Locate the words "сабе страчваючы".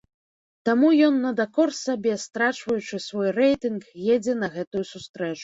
1.81-3.01